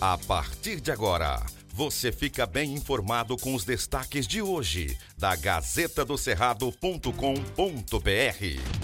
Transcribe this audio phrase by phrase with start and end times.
[0.00, 1.44] A partir de agora,
[1.74, 8.77] você fica bem informado com os destaques de hoje da Gazeta do Cerrado.com.br.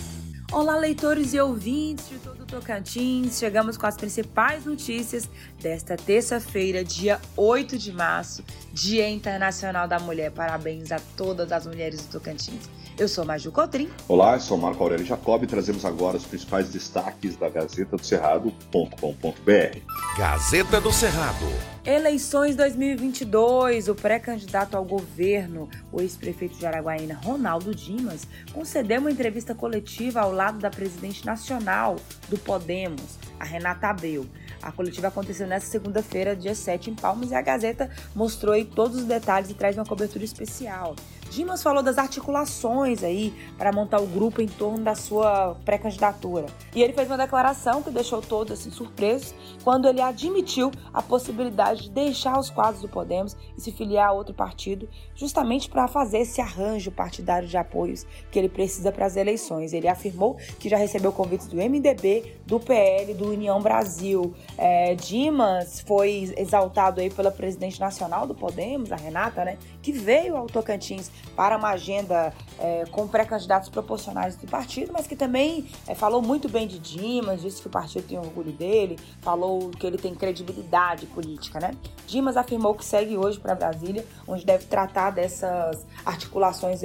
[0.55, 3.41] Olá, leitores e ouvintes de todo o Tocantins.
[3.41, 5.29] Chegamos com as principais notícias
[5.61, 10.31] desta terça-feira, dia 8 de março, Dia Internacional da Mulher.
[10.31, 12.71] Parabéns a todas as mulheres do Tocantins.
[12.97, 13.91] Eu sou Maju Cotrim.
[14.07, 18.07] Olá, eu sou Marco Aurélio Jacob e trazemos agora os principais destaques da Gazeta do
[18.07, 19.79] Cerrado.com.br.
[20.17, 21.74] Gazeta do Cerrado.
[21.87, 23.89] Eleições 2022.
[23.89, 30.33] O pré-candidato ao governo, o ex-prefeito de Araguaína, Ronaldo Dimas, concedeu uma entrevista coletiva ao
[30.33, 31.97] lado da presidente nacional
[32.31, 34.27] do Podemos, a Renata Abreu.
[34.63, 39.05] A coletiva aconteceu nesta segunda-feira, dia 7, em Palmas, e a Gazeta mostrou todos os
[39.05, 40.97] detalhes e traz uma cobertura especial.
[41.35, 46.47] Dimas falou das articulações aí para montar o grupo em torno da sua pré-candidatura.
[46.73, 49.35] E ele fez uma declaração que deixou todos assim surpresos
[49.65, 54.13] quando ele admitiu a possibilidade de deixar os quadros do Podemos e se filiar a
[54.13, 59.17] outro partido, justamente para fazer esse arranjo partidário de apoios que ele precisa para as
[59.17, 59.73] eleições.
[59.73, 64.33] Ele afirmou que já recebeu convites do MDB, do PL, do União Brasil.
[64.57, 70.35] É, Dimas foi exaltado aí pela presidente nacional do Podemos, a Renata, né, que veio
[70.35, 75.95] ao Tocantins para uma agenda é, com pré-candidatos proporcionais do partido, mas que também é,
[75.95, 79.99] falou muito bem de Dimas, disse que o partido tem orgulho dele, falou que ele
[79.99, 81.73] tem credibilidade política, né?
[82.07, 86.83] Dimas afirmou que segue hoje para Brasília, onde deve tratar dessas articulações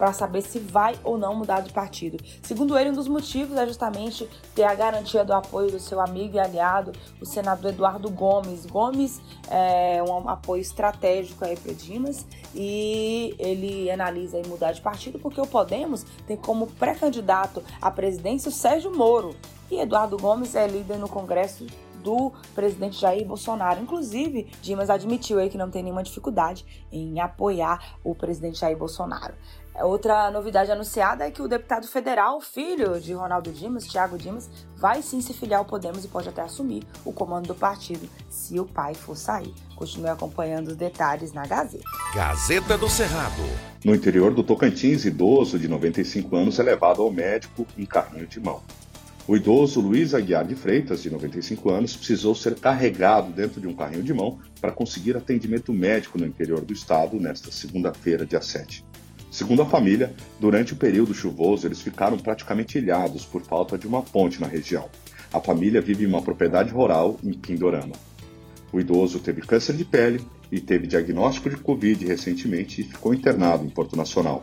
[0.00, 2.16] para saber se vai ou não mudar de partido.
[2.42, 6.36] Segundo ele, um dos motivos é justamente ter a garantia do apoio do seu amigo
[6.36, 8.64] e aliado, o senador Eduardo Gomes.
[8.64, 9.20] Gomes
[9.50, 15.38] é um apoio estratégico aí para Dimas e ele analisa em mudar de partido porque
[15.38, 19.36] o Podemos tem como pré-candidato à presidência o Sérgio Moro.
[19.70, 21.66] E Eduardo Gomes é líder no Congresso
[22.02, 23.82] do presidente Jair Bolsonaro.
[23.82, 29.34] Inclusive, Dimas admitiu aí que não tem nenhuma dificuldade em apoiar o presidente Jair Bolsonaro.
[29.82, 35.00] Outra novidade anunciada é que o deputado federal, filho de Ronaldo Dimas, Thiago Dimas, vai
[35.00, 38.66] sim se filiar ao Podemos e pode até assumir o comando do partido se o
[38.66, 39.54] pai for sair.
[39.76, 41.84] Continue acompanhando os detalhes na Gazeta.
[42.14, 43.42] Gazeta do Cerrado.
[43.82, 48.38] No interior do Tocantins, idoso de 95 anos é levado ao médico em carrinho de
[48.38, 48.62] mão.
[49.26, 53.74] O idoso Luiz Aguiar de Freitas, de 95 anos, precisou ser carregado dentro de um
[53.74, 58.84] carrinho de mão para conseguir atendimento médico no interior do estado nesta segunda-feira, dia 7.
[59.30, 64.02] Segundo a família, durante o período chuvoso eles ficaram praticamente ilhados por falta de uma
[64.02, 64.88] ponte na região.
[65.32, 67.94] A família vive em uma propriedade rural em Pindorama.
[68.72, 70.20] O idoso teve câncer de pele
[70.50, 74.42] e teve diagnóstico de Covid recentemente e ficou internado em Porto Nacional.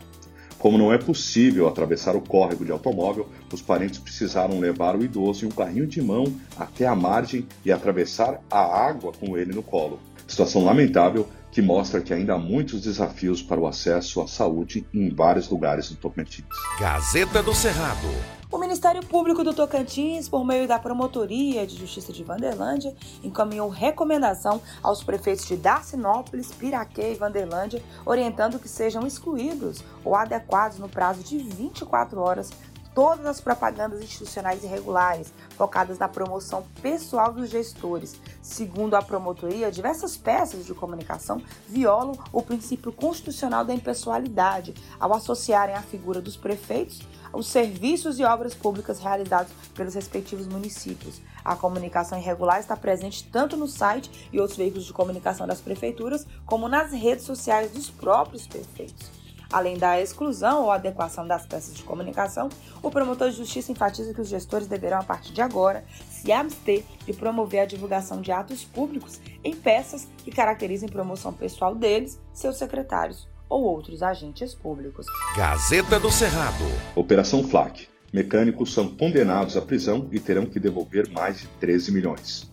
[0.58, 5.44] Como não é possível atravessar o córrego de automóvel, os parentes precisaram levar o idoso
[5.44, 9.62] em um carrinho de mão até a margem e atravessar a água com ele no
[9.62, 10.00] colo.
[10.26, 15.10] Situação lamentável que mostra que ainda há muitos desafios para o acesso à saúde em
[15.10, 16.46] vários lugares do Tocantins.
[16.80, 18.08] Gazeta do Cerrado.
[18.52, 24.62] O Ministério Público do Tocantins, por meio da Promotoria de Justiça de Vanderlândia, encaminhou recomendação
[24.84, 31.24] aos prefeitos de Darcinópolis, Piraquê e Vanderlândia, orientando que sejam excluídos ou adequados no prazo
[31.24, 32.52] de 24 horas
[32.98, 38.20] todas as propagandas institucionais irregulares, focadas na promoção pessoal dos gestores.
[38.42, 45.76] Segundo a promotoria, diversas peças de comunicação violam o princípio constitucional da impessoalidade ao associarem
[45.76, 51.22] a figura dos prefeitos aos serviços e obras públicas realizados pelos respectivos municípios.
[51.46, 56.26] A comunicação irregular está presente tanto no site e outros veículos de comunicação das prefeituras,
[56.48, 59.27] como nas redes sociais dos próprios prefeitos.
[59.52, 62.50] Além da exclusão ou adequação das peças de comunicação,
[62.82, 66.84] o promotor de justiça enfatiza que os gestores deverão, a partir de agora, se abster
[67.06, 72.58] de promover a divulgação de atos públicos em peças que caracterizem promoção pessoal deles, seus
[72.58, 75.06] secretários ou outros agentes públicos.
[75.38, 76.66] Gazeta do Cerrado.
[76.96, 77.88] Operação FLAC.
[78.12, 82.52] Mecânicos são condenados à prisão e terão que devolver mais de 13 milhões.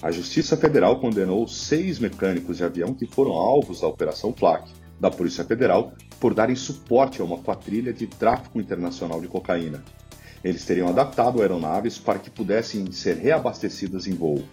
[0.00, 5.10] A Justiça Federal condenou seis mecânicos de avião que foram alvos da Operação FLAC da
[5.10, 9.82] Polícia Federal por darem suporte a uma quadrilha de tráfico internacional de cocaína.
[10.44, 14.44] Eles teriam adaptado aeronaves para que pudessem ser reabastecidas em voo.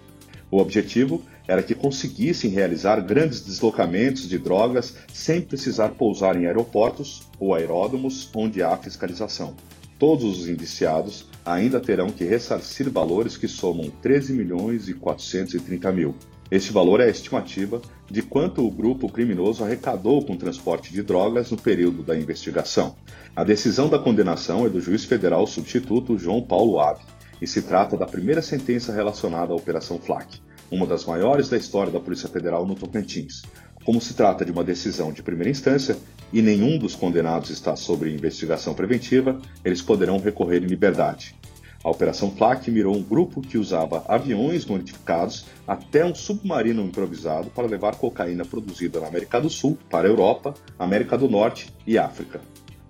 [0.49, 7.21] O objetivo era que conseguissem realizar grandes deslocamentos de drogas sem precisar pousar em aeroportos
[7.39, 9.53] ou aeródromos onde há fiscalização.
[9.99, 16.15] Todos os indiciados ainda terão que ressarcir valores que somam 13 milhões e 430 mil.
[16.51, 17.79] Este valor é a estimativa
[18.09, 22.95] de quanto o grupo criminoso arrecadou com o transporte de drogas no período da investigação.
[23.35, 27.01] A decisão da condenação é do juiz federal substituto João Paulo Abe
[27.39, 30.41] e se trata da primeira sentença relacionada à Operação FLAC.
[30.71, 33.41] uma das maiores da história da Polícia Federal no Tocantins.
[33.83, 35.97] Como se trata de uma decisão de primeira instância
[36.31, 41.35] e nenhum dos condenados está sob investigação preventiva, eles poderão recorrer em liberdade.
[41.81, 47.67] A Operação Flak mirou um grupo que usava aviões modificados até um submarino improvisado para
[47.67, 52.41] levar cocaína produzida na América do Sul para a Europa, América do Norte e África.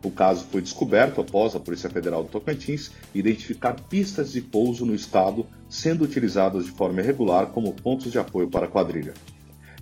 [0.03, 4.95] O caso foi descoberto após a Polícia Federal do Tocantins identificar pistas de pouso no
[4.95, 9.13] estado sendo utilizadas de forma irregular como pontos de apoio para a quadrilha.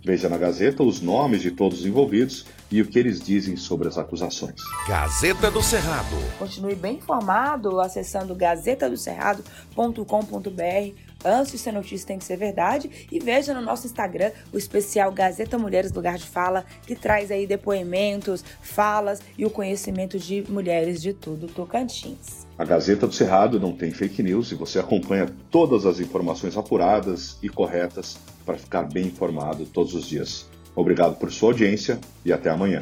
[0.03, 3.87] Veja na Gazeta os nomes de todos os envolvidos e o que eles dizem sobre
[3.87, 4.61] as acusações.
[4.87, 6.15] Gazeta do Cerrado.
[6.37, 13.07] Continue bem informado acessando gazetadocerrado.com.br Antes de ser notícia tem que ser verdade.
[13.11, 17.47] E veja no nosso Instagram o especial Gazeta Mulheres Lugar de Fala, que traz aí
[17.47, 22.46] depoimentos, falas e o conhecimento de mulheres de tudo Tocantins.
[22.57, 27.37] A Gazeta do Cerrado não tem fake news e você acompanha todas as informações apuradas
[27.43, 30.47] e corretas para ficar bem informado todos os dias.
[30.75, 32.79] Obrigado por sua audiência e até amanhã.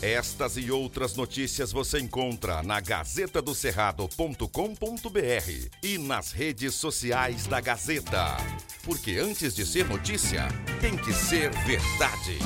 [0.00, 8.36] Estas e outras notícias você encontra na gazetadocerrado.com.br e nas redes sociais da Gazeta.
[8.84, 10.46] Porque antes de ser notícia,
[10.80, 12.38] tem que ser verdade.